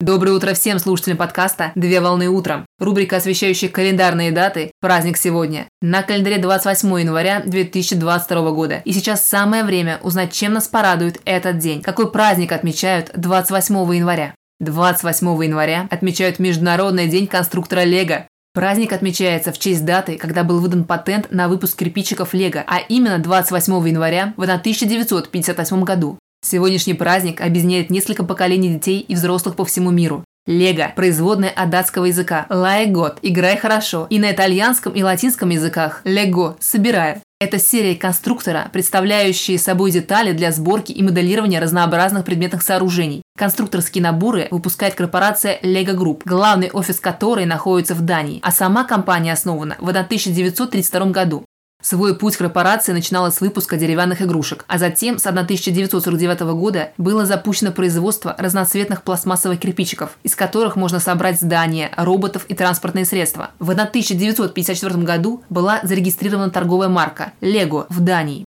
Доброе 0.00 0.30
утро 0.30 0.54
всем 0.54 0.78
слушателям 0.78 1.18
подкаста 1.18 1.72
«Две 1.74 2.00
волны 2.00 2.28
утром». 2.28 2.66
Рубрика, 2.78 3.16
освещающая 3.16 3.68
календарные 3.68 4.30
даты 4.30 4.70
«Праздник 4.80 5.16
сегодня». 5.16 5.66
На 5.82 6.04
календаре 6.04 6.38
28 6.38 7.00
января 7.00 7.42
2022 7.44 8.50
года. 8.52 8.80
И 8.84 8.92
сейчас 8.92 9.24
самое 9.24 9.64
время 9.64 9.98
узнать, 10.04 10.32
чем 10.32 10.52
нас 10.52 10.68
порадует 10.68 11.20
этот 11.24 11.58
день. 11.58 11.82
Какой 11.82 12.12
праздник 12.12 12.52
отмечают 12.52 13.10
28 13.16 13.74
января? 13.96 14.36
28 14.60 15.26
января 15.44 15.88
отмечают 15.90 16.38
Международный 16.38 17.08
день 17.08 17.26
конструктора 17.26 17.82
Лего. 17.82 18.28
Праздник 18.54 18.92
отмечается 18.92 19.50
в 19.50 19.58
честь 19.58 19.84
даты, 19.84 20.16
когда 20.16 20.44
был 20.44 20.60
выдан 20.60 20.84
патент 20.84 21.32
на 21.32 21.48
выпуск 21.48 21.76
кирпичиков 21.76 22.34
Лего, 22.34 22.62
а 22.68 22.78
именно 22.78 23.18
28 23.18 23.88
января 23.88 24.32
в 24.36 24.42
1958 24.42 25.82
году. 25.82 26.18
Сегодняшний 26.40 26.94
праздник 26.94 27.40
объединяет 27.40 27.90
несколько 27.90 28.24
поколений 28.24 28.70
детей 28.70 29.00
и 29.00 29.14
взрослых 29.14 29.56
по 29.56 29.64
всему 29.64 29.90
миру. 29.90 30.24
Лего– 30.46 30.92
производная 30.96 31.50
от 31.50 31.68
датского 31.68 32.06
языка 32.06 32.46
«Лай 32.48 32.86
год»– 32.86 33.18
«Играй 33.22 33.58
хорошо» 33.58 34.06
и 34.08 34.18
на 34.18 34.32
итальянском 34.32 34.94
и 34.94 35.02
латинском 35.02 35.50
языках 35.50 36.00
«Лего»– 36.04 36.56
«Собираю». 36.60 37.20
Это 37.40 37.58
серия 37.58 37.94
конструктора, 37.94 38.68
представляющие 38.72 39.58
собой 39.58 39.90
детали 39.90 40.32
для 40.32 40.50
сборки 40.50 40.90
и 40.90 41.02
моделирования 41.02 41.60
разнообразных 41.60 42.24
предметных 42.24 42.62
сооружений. 42.62 43.22
Конструкторские 43.36 44.02
наборы 44.02 44.48
выпускает 44.50 44.94
корпорация 44.94 45.60
Lego 45.60 45.94
Group, 45.94 46.22
главный 46.24 46.70
офис 46.70 46.98
которой 46.98 47.44
находится 47.44 47.94
в 47.94 48.00
Дании, 48.00 48.40
а 48.42 48.50
сама 48.50 48.84
компания 48.84 49.34
основана 49.34 49.76
в 49.78 49.88
1932 49.88 51.06
году. 51.10 51.44
Свой 51.80 52.18
путь 52.18 52.36
корпорации 52.36 52.90
начинала 52.90 53.30
с 53.30 53.40
выпуска 53.40 53.76
деревянных 53.76 54.20
игрушек, 54.20 54.64
а 54.66 54.78
затем 54.78 55.18
с 55.18 55.26
1949 55.26 56.40
года 56.40 56.90
было 56.98 57.24
запущено 57.24 57.70
производство 57.70 58.34
разноцветных 58.36 59.04
пластмассовых 59.04 59.60
кирпичиков, 59.60 60.18
из 60.24 60.34
которых 60.34 60.74
можно 60.74 60.98
собрать 60.98 61.40
здания, 61.40 61.92
роботов 61.96 62.46
и 62.48 62.54
транспортные 62.54 63.04
средства. 63.04 63.50
В 63.60 63.70
1954 63.70 64.96
году 65.04 65.44
была 65.50 65.78
зарегистрирована 65.84 66.50
торговая 66.50 66.88
марка 66.88 67.32
Lego 67.40 67.86
в 67.88 68.00
Дании. 68.00 68.47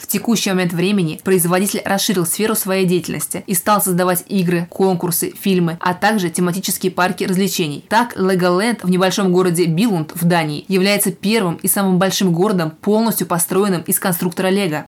В 0.00 0.06
текущий 0.06 0.48
момент 0.48 0.72
времени 0.72 1.20
производитель 1.22 1.82
расширил 1.84 2.24
сферу 2.24 2.54
своей 2.54 2.86
деятельности 2.86 3.44
и 3.46 3.52
стал 3.52 3.82
создавать 3.82 4.24
игры, 4.28 4.66
конкурсы, 4.70 5.34
фильмы, 5.38 5.76
а 5.78 5.92
также 5.92 6.30
тематические 6.30 6.90
парки 6.90 7.24
развлечений. 7.24 7.84
Так, 7.88 8.16
Legoland 8.16 8.80
в 8.82 8.90
небольшом 8.90 9.30
городе 9.30 9.66
Билунд 9.66 10.12
в 10.14 10.24
Дании 10.24 10.64
является 10.68 11.12
первым 11.12 11.56
и 11.56 11.68
самым 11.68 11.98
большим 11.98 12.32
городом, 12.32 12.70
полностью 12.70 13.26
построенным 13.26 13.82
из 13.82 13.98
конструктора 13.98 14.48
Лего. 14.48 14.86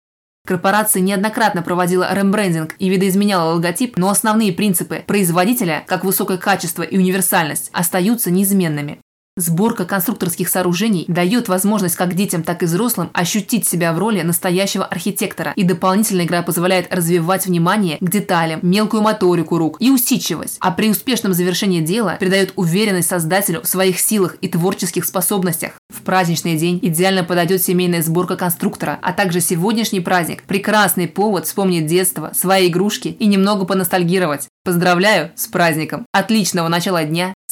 Корпорация 0.47 1.01
неоднократно 1.01 1.63
проводила 1.63 2.13
рембрендинг 2.13 2.75
и 2.79 2.89
видоизменяла 2.89 3.55
логотип, 3.55 3.97
но 3.99 4.09
основные 4.09 4.53
принципы 4.53 5.05
производителя, 5.07 5.85
как 5.87 6.05
высокое 6.05 6.39
качество 6.39 6.83
и 6.83 6.97
универсальность, 6.97 7.71
остаются 7.73 8.31
неизменными. 8.31 9.01
Сборка 9.37 9.85
конструкторских 9.85 10.49
сооружений 10.49 11.07
дает 11.09 11.49
возможность 11.49 11.97
как 11.97 12.15
детям, 12.15 12.45
так 12.45 12.63
и 12.63 12.67
взрослым 12.67 13.11
ощутить 13.13 13.67
себя 13.67 13.93
в 13.93 13.99
роли 13.99 14.23
настоящего 14.23 14.85
архитектора, 14.85 15.53
и 15.57 15.65
дополнительная 15.65 16.25
игра 16.25 16.43
позволяет 16.43 16.95
развивать 16.95 17.47
внимание 17.47 17.99
к 18.01 18.09
деталям, 18.09 18.61
мелкую 18.63 19.03
моторику 19.03 19.59
рук 19.59 19.79
и 19.81 19.91
усидчивость, 19.91 20.59
а 20.61 20.71
при 20.71 20.89
успешном 20.89 21.35
завершении 21.35 21.81
дела 21.81 22.17
придает 22.21 22.53
уверенность 22.55 23.09
создателю 23.09 23.63
в 23.63 23.67
своих 23.67 23.99
силах 23.99 24.37
и 24.41 24.47
творческих 24.47 25.05
способностях. 25.05 25.73
В 25.93 26.03
праздничный 26.03 26.57
день 26.57 26.79
идеально 26.81 27.25
подойдет 27.25 27.61
семейная 27.61 28.03
сборка 28.03 28.37
конструктора, 28.37 29.01
а 29.03 29.13
также 29.13 29.41
сегодняшний 29.41 29.99
праздник– 29.99 30.45
прекрасный 30.47 31.09
повод 31.09 31.47
вспомнить 31.47 31.87
детство, 31.87 32.31
свои 32.37 32.69
игрушки 32.69 33.09
и 33.09 33.27
немного 33.27 33.65
поностальгировать. 33.65 34.47
Поздравляю 34.63 35.33
с 35.35 35.49
праздником! 35.49 36.07
Отличного 36.13 36.69
начала 36.69 37.03
дня! 37.03 37.35